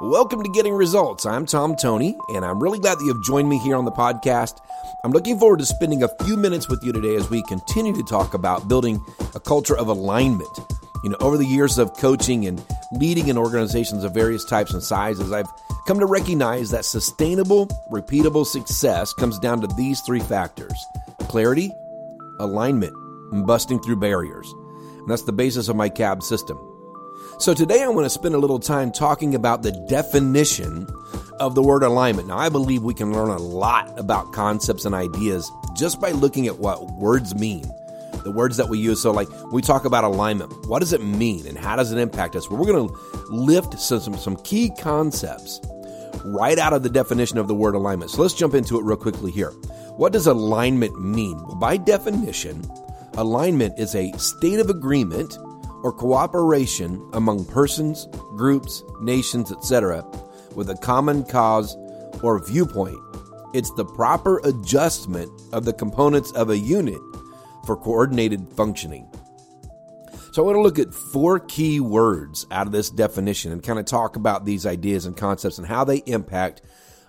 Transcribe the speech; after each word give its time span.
Welcome 0.00 0.42
to 0.42 0.50
Getting 0.50 0.74
Results. 0.74 1.24
I'm 1.24 1.46
Tom 1.46 1.74
Toney, 1.74 2.18
and 2.28 2.44
I'm 2.44 2.62
really 2.62 2.78
glad 2.78 2.98
that 2.98 3.04
you've 3.06 3.24
joined 3.24 3.48
me 3.48 3.58
here 3.58 3.76
on 3.76 3.86
the 3.86 3.90
podcast. 3.90 4.60
I'm 5.02 5.10
looking 5.10 5.38
forward 5.38 5.60
to 5.60 5.64
spending 5.64 6.02
a 6.02 6.24
few 6.24 6.36
minutes 6.36 6.68
with 6.68 6.84
you 6.84 6.92
today 6.92 7.16
as 7.16 7.30
we 7.30 7.42
continue 7.44 7.94
to 7.94 8.02
talk 8.02 8.34
about 8.34 8.68
building 8.68 9.02
a 9.34 9.40
culture 9.40 9.74
of 9.74 9.88
alignment. 9.88 10.50
You 11.02 11.10
know, 11.10 11.16
over 11.20 11.38
the 11.38 11.46
years 11.46 11.78
of 11.78 11.96
coaching 11.96 12.46
and 12.46 12.62
leading 12.92 13.28
in 13.28 13.38
organizations 13.38 14.04
of 14.04 14.12
various 14.12 14.44
types 14.44 14.74
and 14.74 14.82
sizes, 14.82 15.32
I've 15.32 15.50
come 15.86 15.98
to 16.00 16.06
recognize 16.06 16.70
that 16.72 16.84
sustainable, 16.84 17.66
repeatable 17.90 18.44
success 18.44 19.14
comes 19.14 19.38
down 19.38 19.62
to 19.62 19.66
these 19.78 20.02
three 20.02 20.20
factors 20.20 20.84
clarity, 21.28 21.72
alignment, 22.38 22.94
and 23.32 23.46
busting 23.46 23.80
through 23.80 23.96
barriers. 23.96 24.52
And 24.98 25.10
that's 25.10 25.22
the 25.22 25.32
basis 25.32 25.68
of 25.68 25.76
my 25.76 25.88
CAB 25.88 26.22
system. 26.22 26.58
So 27.38 27.52
today 27.52 27.82
I 27.82 27.88
want 27.88 28.06
to 28.06 28.10
spend 28.10 28.34
a 28.34 28.38
little 28.38 28.58
time 28.58 28.90
talking 28.90 29.34
about 29.34 29.62
the 29.62 29.70
definition 29.70 30.88
of 31.38 31.54
the 31.54 31.62
word 31.62 31.82
alignment. 31.82 32.28
Now, 32.28 32.38
I 32.38 32.48
believe 32.48 32.82
we 32.82 32.94
can 32.94 33.12
learn 33.12 33.28
a 33.28 33.36
lot 33.36 33.98
about 33.98 34.32
concepts 34.32 34.86
and 34.86 34.94
ideas 34.94 35.50
just 35.76 36.00
by 36.00 36.12
looking 36.12 36.46
at 36.46 36.58
what 36.58 36.92
words 36.92 37.34
mean. 37.34 37.70
The 38.24 38.30
words 38.30 38.56
that 38.56 38.70
we 38.70 38.78
use. 38.78 39.02
So, 39.02 39.12
like, 39.12 39.28
we 39.52 39.60
talk 39.60 39.84
about 39.84 40.02
alignment. 40.02 40.66
What 40.66 40.78
does 40.78 40.94
it 40.94 41.04
mean 41.04 41.46
and 41.46 41.58
how 41.58 41.76
does 41.76 41.92
it 41.92 41.98
impact 41.98 42.36
us? 42.36 42.48
Well, 42.48 42.58
we're 42.58 42.72
going 42.72 42.88
to 42.88 42.94
lift 43.28 43.78
some, 43.78 44.00
some, 44.00 44.16
some 44.16 44.36
key 44.36 44.70
concepts 44.78 45.60
right 46.24 46.58
out 46.58 46.72
of 46.72 46.82
the 46.82 46.90
definition 46.90 47.36
of 47.36 47.48
the 47.48 47.54
word 47.54 47.74
alignment. 47.74 48.12
So, 48.12 48.22
let's 48.22 48.34
jump 48.34 48.54
into 48.54 48.78
it 48.78 48.82
real 48.82 48.96
quickly 48.96 49.30
here. 49.30 49.50
What 49.96 50.14
does 50.14 50.26
alignment 50.26 50.98
mean? 51.00 51.38
By 51.56 51.76
definition, 51.76 52.64
alignment 53.12 53.78
is 53.78 53.94
a 53.94 54.10
state 54.12 54.58
of 54.58 54.70
agreement 54.70 55.36
or 55.82 55.92
cooperation 55.92 57.06
among 57.12 57.44
persons, 57.46 58.06
groups, 58.36 58.82
nations, 59.00 59.52
etc., 59.52 60.04
with 60.54 60.70
a 60.70 60.76
common 60.76 61.24
cause 61.24 61.76
or 62.22 62.44
viewpoint. 62.46 62.98
It's 63.54 63.70
the 63.72 63.84
proper 63.84 64.40
adjustment 64.44 65.30
of 65.52 65.64
the 65.64 65.72
components 65.72 66.32
of 66.32 66.50
a 66.50 66.58
unit 66.58 67.00
for 67.64 67.76
coordinated 67.76 68.48
functioning. 68.50 69.08
So, 70.32 70.42
I 70.42 70.46
want 70.46 70.56
to 70.56 70.62
look 70.62 70.78
at 70.78 70.92
four 70.92 71.38
key 71.38 71.80
words 71.80 72.46
out 72.50 72.66
of 72.66 72.72
this 72.72 72.90
definition 72.90 73.52
and 73.52 73.62
kind 73.62 73.78
of 73.78 73.86
talk 73.86 74.16
about 74.16 74.44
these 74.44 74.66
ideas 74.66 75.06
and 75.06 75.16
concepts 75.16 75.56
and 75.56 75.66
how 75.66 75.84
they 75.84 76.02
impact 76.04 76.60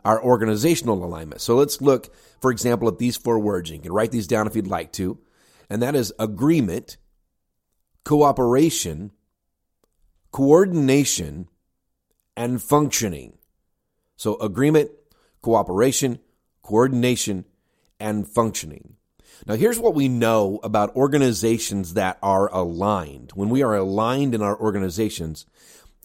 our 0.05 0.23
organizational 0.23 1.03
alignment. 1.03 1.41
So, 1.41 1.55
let's 1.55 1.81
look, 1.81 2.13
for 2.41 2.51
example, 2.51 2.87
at 2.87 2.99
these 2.99 3.17
four 3.17 3.39
words. 3.39 3.69
You 3.69 3.79
can 3.79 3.91
write 3.91 4.11
these 4.11 4.27
down 4.27 4.47
if 4.47 4.55
you'd 4.55 4.67
like 4.67 4.93
to. 4.93 5.19
And 5.69 5.81
that 5.81 5.95
is 5.95 6.13
agreement, 6.17 6.95
cooperation, 8.07 9.11
coordination, 10.31 11.45
and 12.37 12.63
functioning. 12.63 13.37
So, 14.15 14.37
agreement, 14.39 14.91
cooperation, 15.41 16.19
coordination, 16.61 17.43
and 17.99 18.25
functioning. 18.25 18.95
Now, 19.45 19.55
here's 19.55 19.77
what 19.77 19.93
we 19.93 20.07
know 20.07 20.61
about 20.63 20.95
organizations 20.95 21.95
that 21.95 22.17
are 22.23 22.47
aligned. 22.53 23.33
When 23.35 23.49
we 23.49 23.61
are 23.61 23.75
aligned 23.75 24.33
in 24.33 24.41
our 24.41 24.57
organizations, 24.57 25.45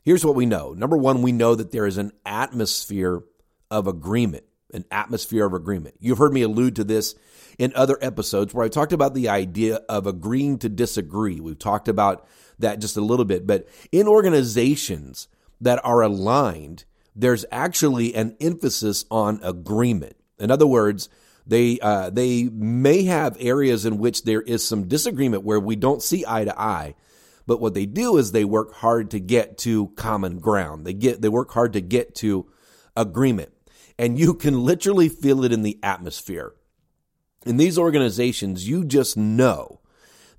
here's 0.02 0.24
what 0.24 0.34
we 0.34 0.44
know. 0.44 0.72
Number 0.72 0.96
one, 0.96 1.22
we 1.22 1.30
know 1.30 1.54
that 1.54 1.70
there 1.70 1.86
is 1.86 1.98
an 1.98 2.10
atmosphere 2.26 3.22
of 3.70 3.86
agreement, 3.86 4.42
an 4.72 4.84
atmosphere 4.90 5.44
of 5.44 5.54
agreement. 5.54 5.96
You've 6.00 6.18
heard 6.18 6.32
me 6.32 6.42
allude 6.42 6.76
to 6.76 6.84
this 6.84 7.14
in 7.58 7.72
other 7.74 7.98
episodes 8.00 8.54
where 8.54 8.64
I 8.64 8.68
talked 8.68 8.92
about 8.92 9.14
the 9.14 9.28
idea 9.28 9.76
of 9.88 10.06
agreeing 10.06 10.58
to 10.58 10.68
disagree. 10.68 11.40
We've 11.40 11.58
talked 11.58 11.88
about 11.88 12.26
that 12.58 12.80
just 12.80 12.96
a 12.96 13.02
little 13.02 13.24
bit, 13.24 13.46
but 13.46 13.68
in 13.90 14.08
organizations 14.08 15.28
that 15.60 15.80
are 15.84 16.02
aligned, 16.02 16.84
there's 17.14 17.44
actually 17.50 18.14
an 18.14 18.36
emphasis 18.40 19.04
on 19.10 19.40
agreement. 19.42 20.16
In 20.38 20.50
other 20.50 20.66
words, 20.66 21.08
they 21.46 21.78
uh, 21.80 22.10
they 22.10 22.44
may 22.44 23.04
have 23.04 23.36
areas 23.40 23.84
in 23.84 23.98
which 23.98 24.24
there 24.24 24.42
is 24.42 24.66
some 24.66 24.88
disagreement 24.88 25.44
where 25.44 25.60
we 25.60 25.76
don't 25.76 26.02
see 26.02 26.24
eye 26.26 26.44
to 26.44 26.60
eye, 26.60 26.94
but 27.46 27.60
what 27.60 27.74
they 27.74 27.86
do 27.86 28.16
is 28.16 28.30
they 28.32 28.44
work 28.44 28.74
hard 28.74 29.10
to 29.10 29.20
get 29.20 29.58
to 29.58 29.88
common 29.88 30.38
ground. 30.38 30.86
They 30.86 30.94
get 30.94 31.20
they 31.20 31.28
work 31.28 31.50
hard 31.50 31.72
to 31.72 31.80
get 31.80 32.14
to 32.16 32.48
agreement, 32.96 33.52
and 34.02 34.18
you 34.18 34.34
can 34.34 34.64
literally 34.64 35.08
feel 35.08 35.44
it 35.44 35.52
in 35.52 35.62
the 35.62 35.78
atmosphere 35.82 36.54
in 37.44 37.56
these 37.56 37.78
organizations, 37.78 38.68
you 38.68 38.84
just 38.84 39.16
know 39.16 39.80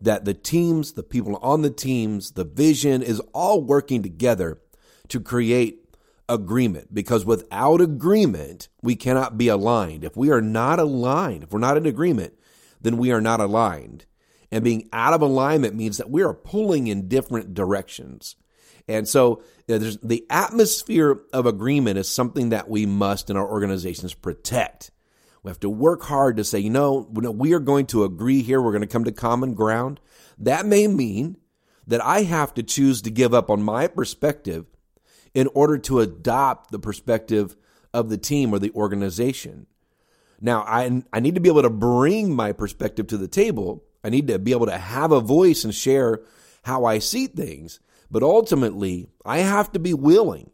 that 0.01 0.25
the 0.25 0.33
teams, 0.33 0.93
the 0.93 1.03
people 1.03 1.37
on 1.37 1.61
the 1.61 1.69
teams, 1.69 2.31
the 2.31 2.43
vision 2.43 3.01
is 3.01 3.19
all 3.33 3.61
working 3.61 4.03
together 4.03 4.59
to 5.09 5.19
create 5.19 5.79
agreement 6.29 6.93
because 6.93 7.25
without 7.25 7.81
agreement, 7.81 8.69
we 8.81 8.95
cannot 8.95 9.37
be 9.37 9.47
aligned. 9.47 10.03
If 10.03 10.17
we 10.17 10.31
are 10.31 10.41
not 10.41 10.79
aligned, 10.79 11.43
if 11.43 11.51
we're 11.51 11.59
not 11.59 11.77
in 11.77 11.85
agreement, 11.85 12.33
then 12.81 12.97
we 12.97 13.11
are 13.11 13.21
not 13.21 13.39
aligned. 13.39 14.05
And 14.51 14.63
being 14.63 14.87
out 14.93 15.13
of 15.13 15.21
alignment 15.21 15.75
means 15.75 15.97
that 15.97 16.09
we 16.09 16.21
are 16.21 16.33
pulling 16.33 16.87
in 16.87 17.07
different 17.07 17.53
directions. 17.53 18.35
And 18.87 19.07
so 19.07 19.41
the 19.67 20.25
atmosphere 20.29 21.21
of 21.31 21.45
agreement 21.45 21.97
is 21.97 22.09
something 22.09 22.49
that 22.49 22.69
we 22.69 22.85
must 22.85 23.29
in 23.29 23.37
our 23.37 23.49
organizations 23.49 24.13
protect. 24.13 24.91
We 25.41 25.49
have 25.49 25.59
to 25.61 25.69
work 25.69 26.03
hard 26.03 26.37
to 26.37 26.43
say, 26.43 26.59
you 26.59 26.69
know, 26.69 27.07
we 27.11 27.53
are 27.53 27.59
going 27.59 27.85
to 27.87 28.03
agree 28.03 28.41
here. 28.41 28.61
We're 28.61 28.71
going 28.71 28.81
to 28.81 28.87
come 28.87 29.05
to 29.05 29.11
common 29.11 29.53
ground. 29.53 29.99
That 30.37 30.65
may 30.65 30.87
mean 30.87 31.37
that 31.87 32.03
I 32.03 32.23
have 32.23 32.53
to 32.55 32.63
choose 32.63 33.01
to 33.01 33.11
give 33.11 33.33
up 33.33 33.49
on 33.49 33.61
my 33.61 33.87
perspective 33.87 34.65
in 35.33 35.47
order 35.53 35.77
to 35.79 35.99
adopt 35.99 36.71
the 36.71 36.79
perspective 36.79 37.55
of 37.93 38.09
the 38.09 38.17
team 38.17 38.53
or 38.53 38.59
the 38.59 38.71
organization. 38.71 39.67
Now, 40.39 40.61
I, 40.61 41.03
I 41.11 41.19
need 41.19 41.35
to 41.35 41.41
be 41.41 41.49
able 41.49 41.61
to 41.61 41.69
bring 41.69 42.35
my 42.35 42.51
perspective 42.51 43.07
to 43.07 43.17
the 43.17 43.27
table. 43.27 43.83
I 44.03 44.09
need 44.09 44.27
to 44.27 44.39
be 44.39 44.51
able 44.51 44.65
to 44.65 44.77
have 44.77 45.11
a 45.11 45.21
voice 45.21 45.63
and 45.63 45.73
share 45.73 46.21
how 46.63 46.85
I 46.85 46.99
see 46.99 47.27
things. 47.27 47.79
But 48.13 48.21
ultimately, 48.21 49.07
I 49.25 49.39
have 49.39 49.71
to 49.71 49.79
be 49.79 49.95
willing 49.95 50.51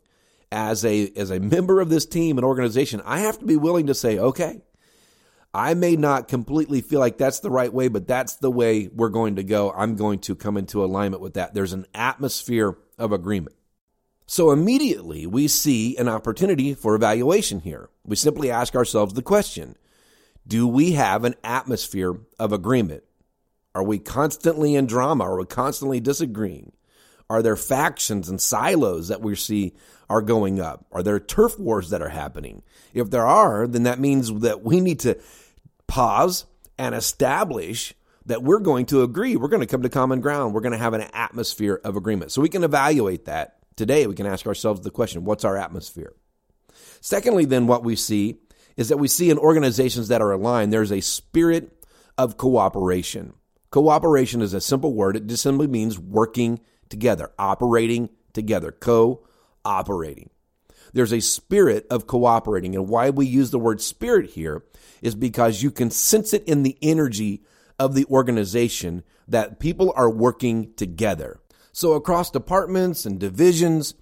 as 0.49 0.85
a, 0.85 1.11
as 1.17 1.29
a 1.29 1.41
member 1.41 1.81
of 1.81 1.89
this 1.89 2.05
team 2.05 2.37
and 2.37 2.45
organization, 2.45 3.01
I 3.03 3.19
have 3.19 3.37
to 3.39 3.45
be 3.45 3.57
willing 3.57 3.87
to 3.87 3.93
say, 3.93 4.17
okay, 4.17 4.61
I 5.53 5.73
may 5.73 5.97
not 5.97 6.29
completely 6.29 6.79
feel 6.79 7.01
like 7.01 7.17
that's 7.17 7.41
the 7.41 7.49
right 7.49 7.71
way, 7.71 7.89
but 7.89 8.07
that's 8.07 8.35
the 8.35 8.49
way 8.49 8.87
we're 8.87 9.09
going 9.09 9.35
to 9.35 9.43
go. 9.43 9.73
I'm 9.73 9.97
going 9.97 10.19
to 10.19 10.35
come 10.35 10.55
into 10.55 10.85
alignment 10.85 11.21
with 11.21 11.33
that. 11.33 11.53
There's 11.53 11.73
an 11.73 11.85
atmosphere 11.93 12.77
of 12.97 13.11
agreement. 13.11 13.57
So 14.25 14.51
immediately 14.51 15.27
we 15.27 15.49
see 15.49 15.97
an 15.97 16.07
opportunity 16.07 16.73
for 16.73 16.95
evaluation 16.95 17.59
here. 17.59 17.89
We 18.05 18.15
simply 18.15 18.49
ask 18.49 18.73
ourselves 18.73 19.15
the 19.15 19.21
question 19.21 19.75
Do 20.47 20.65
we 20.65 20.93
have 20.93 21.25
an 21.25 21.35
atmosphere 21.43 22.21
of 22.39 22.53
agreement? 22.53 23.03
Are 23.75 23.83
we 23.83 23.99
constantly 23.99 24.75
in 24.75 24.85
drama? 24.85 25.25
Are 25.25 25.37
we 25.39 25.45
constantly 25.45 25.99
disagreeing? 25.99 26.71
Are 27.29 27.43
there 27.43 27.55
factions 27.55 28.27
and 28.27 28.41
silos 28.41 29.09
that 29.09 29.21
we 29.21 29.35
see 29.35 29.73
are 30.09 30.21
going 30.21 30.59
up? 30.59 30.85
Are 30.91 31.03
there 31.03 31.19
turf 31.19 31.59
wars 31.59 31.91
that 31.91 32.01
are 32.01 32.09
happening? 32.09 32.63
If 32.93 33.11
there 33.11 33.27
are, 33.27 33.67
then 33.67 33.83
that 33.83 33.99
means 33.99 34.33
that 34.41 34.63
we 34.63 34.81
need 34.81 35.01
to 35.01 35.19
pause 35.87 36.45
and 36.77 36.95
establish 36.95 37.93
that 38.25 38.43
we're 38.43 38.59
going 38.59 38.85
to 38.87 39.03
agree. 39.03 39.35
We're 39.35 39.47
going 39.47 39.61
to 39.61 39.67
come 39.67 39.83
to 39.83 39.89
common 39.89 40.21
ground. 40.21 40.53
We're 40.53 40.61
going 40.61 40.73
to 40.73 40.77
have 40.77 40.93
an 40.93 41.07
atmosphere 41.13 41.79
of 41.83 41.95
agreement. 41.95 42.31
So 42.31 42.41
we 42.41 42.49
can 42.49 42.63
evaluate 42.63 43.25
that. 43.25 43.57
Today, 43.75 44.07
we 44.07 44.15
can 44.15 44.25
ask 44.25 44.45
ourselves 44.45 44.81
the 44.81 44.91
question 44.91 45.23
what's 45.23 45.45
our 45.45 45.55
atmosphere? 45.55 46.13
Secondly, 47.01 47.45
then, 47.45 47.65
what 47.65 47.83
we 47.83 47.95
see 47.95 48.39
is 48.75 48.89
that 48.89 48.97
we 48.97 49.07
see 49.07 49.29
in 49.29 49.37
organizations 49.37 50.09
that 50.09 50.21
are 50.21 50.31
aligned, 50.31 50.73
there's 50.73 50.91
a 50.91 51.01
spirit 51.01 51.85
of 52.17 52.37
cooperation. 52.37 53.33
Cooperation 53.71 54.41
is 54.41 54.53
a 54.53 54.61
simple 54.61 54.93
word, 54.93 55.15
it 55.15 55.27
just 55.27 55.43
simply 55.43 55.67
means 55.67 55.97
working 55.97 56.59
together, 56.89 57.31
operating 57.37 58.09
together, 58.33 58.71
co-operating. 58.71 60.29
There's 60.93 61.13
a 61.13 61.19
spirit 61.19 61.85
of 61.89 62.07
cooperating. 62.07 62.75
And 62.75 62.87
why 62.87 63.09
we 63.09 63.25
use 63.25 63.51
the 63.51 63.59
word 63.59 63.81
spirit 63.81 64.31
here 64.31 64.63
is 65.01 65.15
because 65.15 65.61
you 65.61 65.71
can 65.71 65.91
sense 65.91 66.33
it 66.33 66.43
in 66.45 66.63
the 66.63 66.77
energy 66.81 67.43
of 67.77 67.93
the 67.93 68.05
organization 68.05 69.03
that 69.27 69.59
people 69.59 69.93
are 69.95 70.09
working 70.09 70.73
together. 70.75 71.39
So 71.71 71.93
across 71.93 72.31
departments 72.31 73.05
and 73.05 73.19
divisions, 73.19 73.93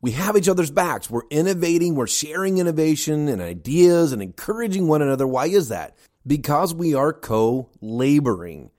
we 0.00 0.12
have 0.12 0.36
each 0.36 0.48
other's 0.48 0.70
backs. 0.70 1.10
We're 1.10 1.22
innovating, 1.30 1.94
we're 1.94 2.06
sharing 2.06 2.58
innovation 2.58 3.28
and 3.28 3.42
ideas 3.42 4.12
and 4.12 4.22
encouraging 4.22 4.86
one 4.86 5.02
another. 5.02 5.26
Why 5.26 5.46
is 5.46 5.68
that? 5.68 5.96
Because 6.26 6.72
we 6.72 6.94
are 6.94 7.12
co 7.12 7.70
laboring. 7.80 8.70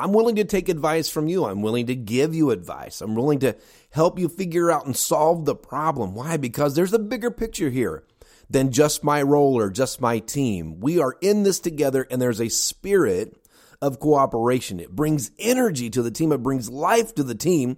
I'm 0.00 0.12
willing 0.12 0.36
to 0.36 0.44
take 0.44 0.68
advice 0.68 1.08
from 1.08 1.28
you. 1.28 1.44
I'm 1.44 1.62
willing 1.62 1.86
to 1.86 1.94
give 1.94 2.34
you 2.34 2.50
advice. 2.50 3.00
I'm 3.00 3.14
willing 3.14 3.40
to 3.40 3.56
help 3.90 4.18
you 4.18 4.28
figure 4.28 4.70
out 4.70 4.86
and 4.86 4.96
solve 4.96 5.44
the 5.44 5.54
problem. 5.54 6.14
Why? 6.14 6.36
Because 6.36 6.74
there's 6.74 6.92
a 6.92 6.98
bigger 6.98 7.30
picture 7.30 7.70
here 7.70 8.04
than 8.50 8.72
just 8.72 9.02
my 9.04 9.22
role 9.22 9.56
or 9.56 9.70
just 9.70 10.00
my 10.00 10.18
team. 10.18 10.80
We 10.80 11.00
are 11.00 11.16
in 11.20 11.42
this 11.42 11.60
together 11.60 12.06
and 12.10 12.20
there's 12.20 12.40
a 12.40 12.48
spirit 12.48 13.36
of 13.80 14.00
cooperation. 14.00 14.80
It 14.80 14.90
brings 14.94 15.30
energy 15.38 15.90
to 15.90 16.02
the 16.02 16.10
team. 16.10 16.32
It 16.32 16.42
brings 16.42 16.70
life 16.70 17.14
to 17.16 17.22
the 17.22 17.34
team 17.34 17.76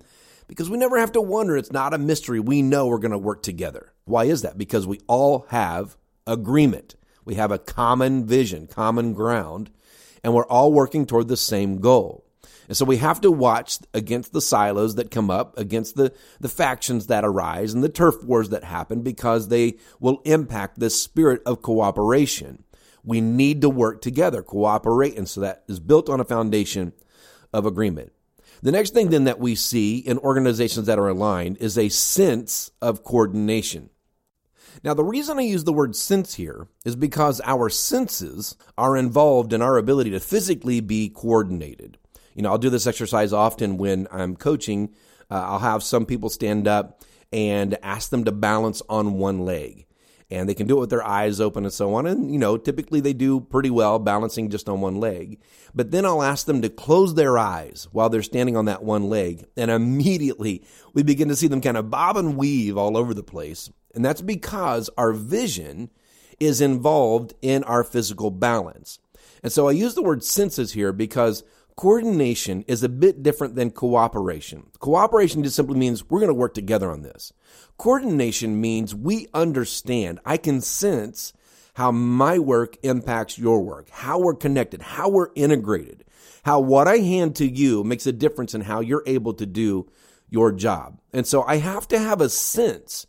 Because 0.48 0.70
we 0.70 0.78
never 0.78 0.98
have 0.98 1.12
to 1.12 1.20
wonder. 1.20 1.56
It's 1.56 1.72
not 1.72 1.94
a 1.94 1.98
mystery. 1.98 2.40
We 2.40 2.62
know 2.62 2.86
we're 2.86 2.98
going 2.98 3.10
to 3.10 3.18
work 3.18 3.42
together. 3.42 3.92
Why 4.04 4.24
is 4.24 4.42
that? 4.42 4.56
Because 4.56 4.86
we 4.86 5.00
all 5.08 5.46
have 5.48 5.96
agreement. 6.26 6.94
We 7.24 7.34
have 7.34 7.50
a 7.50 7.58
common 7.58 8.26
vision, 8.26 8.68
common 8.68 9.12
ground, 9.12 9.70
and 10.26 10.34
we're 10.34 10.46
all 10.46 10.72
working 10.72 11.06
toward 11.06 11.28
the 11.28 11.36
same 11.36 11.78
goal. 11.78 12.24
And 12.66 12.76
so 12.76 12.84
we 12.84 12.96
have 12.96 13.20
to 13.20 13.30
watch 13.30 13.78
against 13.94 14.32
the 14.32 14.40
silos 14.40 14.96
that 14.96 15.12
come 15.12 15.30
up, 15.30 15.56
against 15.56 15.94
the, 15.94 16.12
the 16.40 16.48
factions 16.48 17.06
that 17.06 17.24
arise 17.24 17.72
and 17.72 17.84
the 17.84 17.88
turf 17.88 18.16
wars 18.24 18.48
that 18.48 18.64
happen 18.64 19.02
because 19.02 19.46
they 19.46 19.76
will 20.00 20.20
impact 20.24 20.80
the 20.80 20.90
spirit 20.90 21.42
of 21.46 21.62
cooperation. 21.62 22.64
We 23.04 23.20
need 23.20 23.60
to 23.60 23.68
work 23.68 24.02
together, 24.02 24.42
cooperate. 24.42 25.16
And 25.16 25.28
so 25.28 25.42
that 25.42 25.62
is 25.68 25.78
built 25.78 26.08
on 26.08 26.18
a 26.18 26.24
foundation 26.24 26.92
of 27.52 27.64
agreement. 27.64 28.10
The 28.62 28.72
next 28.72 28.94
thing 28.94 29.10
then 29.10 29.24
that 29.24 29.38
we 29.38 29.54
see 29.54 29.98
in 29.98 30.18
organizations 30.18 30.88
that 30.88 30.98
are 30.98 31.06
aligned 31.06 31.58
is 31.58 31.78
a 31.78 31.88
sense 31.88 32.72
of 32.82 33.04
coordination. 33.04 33.90
Now, 34.84 34.94
the 34.94 35.04
reason 35.04 35.38
I 35.38 35.42
use 35.42 35.64
the 35.64 35.72
word 35.72 35.96
sense 35.96 36.34
here 36.34 36.68
is 36.84 36.96
because 36.96 37.40
our 37.44 37.68
senses 37.68 38.56
are 38.76 38.96
involved 38.96 39.52
in 39.52 39.62
our 39.62 39.76
ability 39.76 40.10
to 40.10 40.20
physically 40.20 40.80
be 40.80 41.08
coordinated. 41.08 41.98
You 42.34 42.42
know, 42.42 42.50
I'll 42.50 42.58
do 42.58 42.70
this 42.70 42.86
exercise 42.86 43.32
often 43.32 43.78
when 43.78 44.06
I'm 44.10 44.36
coaching. 44.36 44.90
Uh, 45.30 45.42
I'll 45.42 45.58
have 45.58 45.82
some 45.82 46.04
people 46.04 46.28
stand 46.28 46.68
up 46.68 47.02
and 47.32 47.76
ask 47.82 48.10
them 48.10 48.24
to 48.24 48.32
balance 48.32 48.82
on 48.88 49.14
one 49.14 49.44
leg. 49.44 49.85
And 50.30 50.48
they 50.48 50.54
can 50.54 50.66
do 50.66 50.78
it 50.78 50.80
with 50.80 50.90
their 50.90 51.06
eyes 51.06 51.40
open 51.40 51.64
and 51.64 51.72
so 51.72 51.94
on. 51.94 52.06
And, 52.06 52.32
you 52.32 52.38
know, 52.38 52.56
typically 52.56 53.00
they 53.00 53.12
do 53.12 53.40
pretty 53.40 53.70
well 53.70 54.00
balancing 54.00 54.50
just 54.50 54.68
on 54.68 54.80
one 54.80 54.98
leg. 54.98 55.40
But 55.72 55.92
then 55.92 56.04
I'll 56.04 56.22
ask 56.22 56.46
them 56.46 56.62
to 56.62 56.68
close 56.68 57.14
their 57.14 57.38
eyes 57.38 57.86
while 57.92 58.08
they're 58.08 58.22
standing 58.22 58.56
on 58.56 58.64
that 58.64 58.82
one 58.82 59.08
leg. 59.08 59.46
And 59.56 59.70
immediately 59.70 60.64
we 60.94 61.04
begin 61.04 61.28
to 61.28 61.36
see 61.36 61.46
them 61.46 61.60
kind 61.60 61.76
of 61.76 61.90
bob 61.90 62.16
and 62.16 62.36
weave 62.36 62.76
all 62.76 62.96
over 62.96 63.14
the 63.14 63.22
place. 63.22 63.70
And 63.94 64.04
that's 64.04 64.20
because 64.20 64.90
our 64.98 65.12
vision 65.12 65.90
is 66.40 66.60
involved 66.60 67.32
in 67.40 67.62
our 67.64 67.84
physical 67.84 68.30
balance. 68.30 68.98
And 69.42 69.52
so 69.52 69.68
I 69.68 69.72
use 69.72 69.94
the 69.94 70.02
word 70.02 70.24
senses 70.24 70.72
here 70.72 70.92
because 70.92 71.44
Coordination 71.76 72.64
is 72.66 72.82
a 72.82 72.88
bit 72.88 73.22
different 73.22 73.54
than 73.54 73.70
cooperation. 73.70 74.68
Cooperation 74.78 75.42
just 75.42 75.56
simply 75.56 75.78
means 75.78 76.08
we're 76.08 76.20
going 76.20 76.28
to 76.28 76.34
work 76.34 76.54
together 76.54 76.90
on 76.90 77.02
this. 77.02 77.34
Coordination 77.76 78.58
means 78.58 78.94
we 78.94 79.28
understand, 79.34 80.18
I 80.24 80.38
can 80.38 80.62
sense 80.62 81.34
how 81.74 81.92
my 81.92 82.38
work 82.38 82.78
impacts 82.82 83.36
your 83.36 83.62
work, 83.62 83.90
how 83.90 84.18
we're 84.18 84.34
connected, 84.34 84.80
how 84.80 85.10
we're 85.10 85.28
integrated, 85.34 86.06
how 86.46 86.60
what 86.60 86.88
I 86.88 86.96
hand 86.96 87.36
to 87.36 87.46
you 87.46 87.84
makes 87.84 88.06
a 88.06 88.12
difference 88.12 88.54
in 88.54 88.62
how 88.62 88.80
you're 88.80 89.04
able 89.06 89.34
to 89.34 89.44
do 89.44 89.86
your 90.30 90.52
job. 90.52 90.98
And 91.12 91.26
so 91.26 91.42
I 91.42 91.58
have 91.58 91.86
to 91.88 91.98
have 91.98 92.22
a 92.22 92.30
sense 92.30 93.06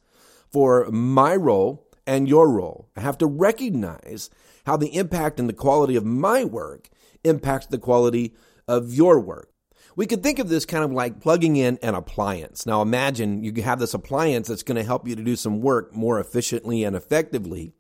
for 0.51 0.91
my 0.91 1.37
role 1.37 1.87
and 2.05 2.27
your 2.27 2.49
role. 2.49 2.89
I 2.97 3.01
have 3.01 3.17
to 3.19 3.27
recognize 3.27 4.29
how 4.65 4.75
the 4.75 4.93
impact 4.93 5.39
and 5.39 5.47
the 5.47 5.53
quality 5.53 5.95
of 5.95 6.03
my 6.03 6.43
work 6.43 6.89
impacts 7.23 7.67
the 7.67 7.77
quality 7.77 8.35
of 8.67 8.93
your 8.93 9.19
work. 9.19 9.51
We 9.95 10.05
could 10.05 10.21
think 10.21 10.37
of 10.37 10.47
this 10.47 10.65
kind 10.65 10.83
of 10.83 10.91
like 10.91 11.21
plugging 11.21 11.55
in 11.55 11.79
an 11.81 11.95
appliance. 11.95 12.67
Now 12.67 12.83
imagine 12.83 13.43
you 13.43 13.63
have 13.63 13.79
this 13.79 13.95
appliance 13.95 14.47
that's 14.47 14.61
going 14.61 14.75
to 14.75 14.83
help 14.83 15.07
you 15.07 15.15
to 15.15 15.23
do 15.23 15.35
some 15.35 15.59
work 15.59 15.95
more 15.95 16.19
efficiently 16.19 16.83
and 16.83 16.95
effectively. 16.95 17.73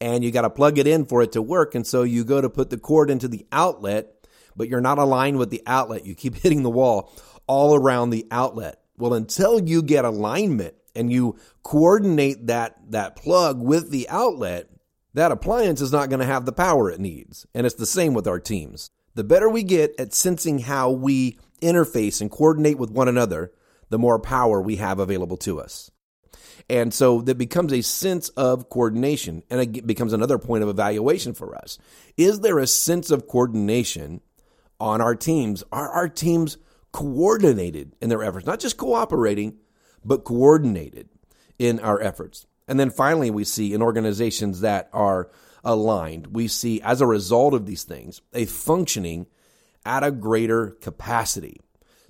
And 0.00 0.24
you 0.24 0.32
got 0.32 0.42
to 0.42 0.50
plug 0.50 0.78
it 0.78 0.88
in 0.88 1.04
for 1.04 1.22
it 1.22 1.32
to 1.32 1.42
work. 1.42 1.76
And 1.76 1.86
so 1.86 2.02
you 2.02 2.24
go 2.24 2.40
to 2.40 2.50
put 2.50 2.70
the 2.70 2.78
cord 2.78 3.10
into 3.10 3.28
the 3.28 3.46
outlet, 3.52 4.26
but 4.56 4.68
you're 4.68 4.80
not 4.80 4.98
aligned 4.98 5.38
with 5.38 5.50
the 5.50 5.62
outlet. 5.64 6.04
You 6.04 6.16
keep 6.16 6.34
hitting 6.42 6.64
the 6.64 6.70
wall 6.70 7.12
all 7.46 7.76
around 7.76 8.10
the 8.10 8.26
outlet. 8.32 8.80
Well, 8.98 9.14
until 9.14 9.60
you 9.60 9.82
get 9.82 10.04
alignment 10.04 10.74
and 10.96 11.12
you 11.12 11.38
coordinate 11.62 12.48
that, 12.48 12.76
that 12.90 13.14
plug 13.14 13.62
with 13.62 13.90
the 13.90 14.08
outlet, 14.08 14.68
that 15.14 15.30
appliance 15.30 15.80
is 15.80 15.92
not 15.92 16.08
going 16.08 16.20
to 16.20 16.26
have 16.26 16.44
the 16.44 16.52
power 16.52 16.90
it 16.90 16.98
needs. 16.98 17.46
And 17.54 17.66
it's 17.66 17.76
the 17.76 17.86
same 17.86 18.14
with 18.14 18.26
our 18.26 18.40
teams. 18.40 18.90
The 19.14 19.24
better 19.24 19.48
we 19.48 19.62
get 19.62 19.94
at 19.98 20.14
sensing 20.14 20.60
how 20.60 20.90
we 20.90 21.38
interface 21.60 22.20
and 22.20 22.30
coordinate 22.30 22.78
with 22.78 22.90
one 22.90 23.08
another, 23.08 23.52
the 23.90 23.98
more 23.98 24.18
power 24.18 24.60
we 24.60 24.76
have 24.76 24.98
available 24.98 25.36
to 25.38 25.60
us. 25.60 25.90
And 26.68 26.94
so 26.94 27.20
that 27.22 27.36
becomes 27.36 27.72
a 27.72 27.82
sense 27.82 28.28
of 28.30 28.68
coordination 28.68 29.42
and 29.50 29.60
it 29.60 29.86
becomes 29.86 30.12
another 30.12 30.38
point 30.38 30.62
of 30.62 30.68
evaluation 30.68 31.34
for 31.34 31.54
us. 31.56 31.78
Is 32.16 32.40
there 32.40 32.58
a 32.58 32.66
sense 32.66 33.10
of 33.10 33.26
coordination 33.26 34.20
on 34.80 35.00
our 35.00 35.14
teams? 35.14 35.62
Are 35.72 35.90
our 35.90 36.08
teams 36.08 36.56
coordinated 36.92 37.94
in 38.00 38.08
their 38.08 38.22
efforts? 38.22 38.46
Not 38.46 38.60
just 38.60 38.76
cooperating, 38.76 39.58
but 40.04 40.24
coordinated 40.24 41.08
in 41.58 41.80
our 41.80 42.00
efforts. 42.00 42.46
And 42.68 42.78
then 42.78 42.90
finally, 42.90 43.30
we 43.30 43.44
see 43.44 43.74
in 43.74 43.82
organizations 43.82 44.60
that 44.60 44.88
are 44.92 45.30
aligned, 45.64 46.28
we 46.28 46.48
see 46.48 46.80
as 46.82 47.00
a 47.00 47.06
result 47.06 47.54
of 47.54 47.66
these 47.66 47.84
things 47.84 48.20
a 48.32 48.44
functioning 48.44 49.26
at 49.84 50.04
a 50.04 50.10
greater 50.10 50.70
capacity. 50.80 51.60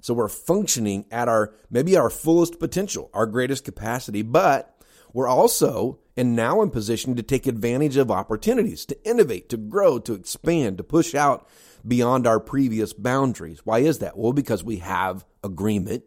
So 0.00 0.14
we're 0.14 0.28
functioning 0.28 1.06
at 1.10 1.28
our 1.28 1.54
maybe 1.70 1.96
our 1.96 2.10
fullest 2.10 2.58
potential, 2.58 3.10
our 3.14 3.26
greatest 3.26 3.64
capacity, 3.64 4.22
but 4.22 4.76
we're 5.12 5.28
also 5.28 6.00
and 6.16 6.36
now 6.36 6.60
in 6.62 6.70
position 6.70 7.16
to 7.16 7.22
take 7.22 7.46
advantage 7.46 7.96
of 7.96 8.10
opportunities, 8.10 8.84
to 8.86 9.08
innovate, 9.08 9.48
to 9.48 9.56
grow, 9.56 9.98
to 10.00 10.12
expand, 10.12 10.78
to 10.78 10.84
push 10.84 11.14
out 11.14 11.48
beyond 11.86 12.26
our 12.26 12.40
previous 12.40 12.92
boundaries. 12.92 13.60
Why 13.64 13.80
is 13.80 13.98
that? 14.00 14.16
Well, 14.16 14.32
because 14.32 14.62
we 14.62 14.78
have 14.78 15.24
agreement. 15.42 16.04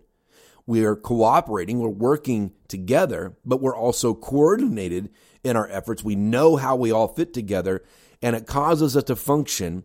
We 0.68 0.84
are 0.84 0.96
cooperating, 0.96 1.80
we're 1.80 1.90
working 1.90 2.52
together, 2.68 3.38
but 3.46 3.62
we're 3.62 3.76
also 3.76 4.14
coordinated 4.14 5.10
in 5.44 5.56
our 5.56 5.70
efforts. 5.70 6.04
We 6.04 6.16
know 6.16 6.56
how 6.56 6.76
we 6.76 6.92
all 6.92 7.08
fit 7.08 7.34
together, 7.34 7.84
and 8.22 8.36
it 8.36 8.48
causes 8.48 8.98
us 8.98 9.04
to 9.06 9.16
function 9.16 9.84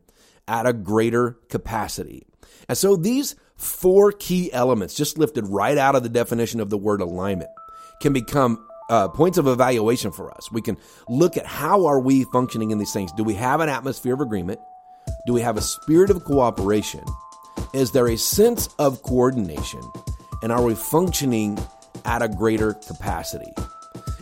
at 0.48 0.66
a 0.66 0.72
greater 0.72 1.38
capacity. 1.48 2.26
And 2.68 2.78
so 2.78 2.96
these 2.96 3.36
four 3.56 4.10
key 4.10 4.50
elements, 4.52 4.94
just 4.94 5.18
lifted 5.18 5.46
right 5.46 5.76
out 5.76 5.94
of 5.94 6.02
the 6.02 6.08
definition 6.08 6.60
of 6.60 6.70
the 6.70 6.78
word 6.78 7.02
alignment, 7.02 7.50
can 8.00 8.12
become 8.14 8.66
uh, 8.88 9.08
points 9.08 9.38
of 9.38 9.46
evaluation 9.46 10.10
for 10.10 10.32
us. 10.34 10.50
We 10.50 10.62
can 10.62 10.78
look 11.08 11.36
at 11.36 11.46
how 11.46 11.86
are 11.86 12.00
we 12.00 12.24
functioning 12.24 12.70
in 12.70 12.78
these 12.78 12.92
things. 12.92 13.12
Do 13.12 13.22
we 13.22 13.34
have 13.34 13.60
an 13.60 13.68
atmosphere 13.68 14.14
of 14.14 14.20
agreement? 14.20 14.60
Do 15.26 15.34
we 15.34 15.42
have 15.42 15.56
a 15.56 15.62
spirit 15.62 16.10
of 16.10 16.24
cooperation? 16.24 17.04
Is 17.74 17.92
there 17.92 18.08
a 18.08 18.16
sense 18.16 18.68
of 18.78 19.02
coordination? 19.02 19.82
And 20.42 20.52
are 20.52 20.62
we 20.62 20.74
functioning 20.74 21.58
at 22.04 22.22
a 22.22 22.28
greater 22.28 22.74
capacity? 22.74 23.52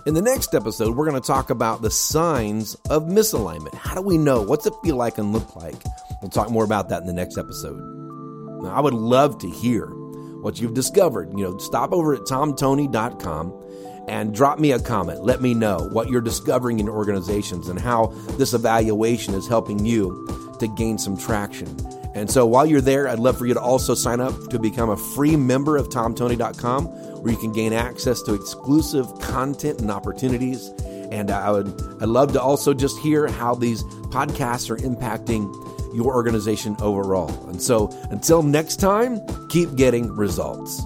In 0.06 0.15
the 0.15 0.23
next 0.23 0.54
episode, 0.54 0.97
we're 0.97 1.09
going 1.09 1.21
to 1.21 1.26
talk 1.26 1.50
about 1.50 1.83
the 1.83 1.90
signs 1.90 2.75
of 2.88 3.04
misalignment. 3.04 3.75
How 3.75 3.95
do 3.95 4.00
we 4.00 4.16
know? 4.16 4.42
What's 4.42 4.66
it 4.66 4.73
feel 4.83 4.97
like 4.97 5.19
and 5.19 5.33
look 5.33 5.54
like? 5.54 5.76
We'll 6.23 6.31
talk 6.31 6.50
more 6.50 6.64
about 6.64 6.88
that 6.88 7.02
in 7.02 7.07
the 7.07 7.12
next 7.12 7.37
episode. 7.37 7.78
Now, 8.62 8.71
I 8.71 8.81
would 8.81 8.95
love 8.95 9.38
to 9.38 9.50
hear 9.50 9.87
what 10.40 10.61
you've 10.61 10.75
discovered. 10.75 11.31
You 11.37 11.45
know, 11.45 11.59
stop 11.59 11.92
over 11.92 12.14
at 12.14 12.23
tomtoney.com 12.23 13.64
and 14.09 14.35
drop 14.35 14.59
me 14.59 14.73
a 14.73 14.81
comment. 14.81 15.23
Let 15.23 15.42
me 15.42 15.54
know 15.54 15.88
what 15.92 16.09
you're 16.09 16.23
discovering 16.23 16.81
in 16.81 16.88
organizations 16.88 17.69
and 17.69 17.78
how 17.78 18.07
this 18.38 18.54
evaluation 18.54 19.35
is 19.35 19.47
helping 19.47 19.85
you 19.85 20.26
to 20.61 20.69
gain 20.69 20.99
some 20.99 21.17
traction. 21.17 21.69
And 22.15 22.31
so 22.31 22.47
while 22.47 22.67
you're 22.67 22.81
there, 22.81 23.07
I'd 23.07 23.19
love 23.19 23.38
for 23.38 23.47
you 23.47 23.55
to 23.55 23.61
also 23.61 23.95
sign 23.95 24.21
up 24.21 24.35
to 24.50 24.59
become 24.59 24.91
a 24.91 24.97
free 24.97 25.37
member 25.37 25.77
of 25.77 25.88
tomtoney.com 25.88 26.87
where 26.87 27.33
you 27.33 27.38
can 27.38 27.53
gain 27.53 27.73
access 27.73 28.23
to 28.23 28.35
exclusive 28.35 29.07
content 29.21 29.81
and 29.81 29.91
opportunities. 29.91 30.69
And 31.11 31.31
uh, 31.31 31.38
I 31.38 31.50
would 31.50 31.69
I'd 32.00 32.09
love 32.09 32.33
to 32.33 32.41
also 32.41 32.75
just 32.75 32.99
hear 32.99 33.29
how 33.29 33.55
these 33.55 33.83
podcasts 34.11 34.71
are 34.71 34.77
impacting 34.77 35.53
your 35.95 36.15
organization 36.15 36.77
overall. 36.81 37.31
And 37.49 37.62
so 37.62 37.88
until 38.11 38.43
next 38.43 38.77
time, 38.77 39.21
keep 39.49 39.75
getting 39.77 40.15
results. 40.15 40.83